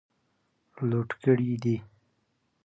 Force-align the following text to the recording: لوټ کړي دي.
لوټ 0.89 1.09
کړي 1.23 1.51
دي. 1.63 1.75